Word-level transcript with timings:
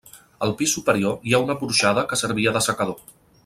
Al 0.45 0.53
pis 0.61 0.73
superior 0.77 1.29
hi 1.29 1.35
ha 1.39 1.43
una 1.45 1.57
porxada 1.61 2.05
que 2.13 2.21
servia 2.25 2.55
d'assecador. 2.59 3.09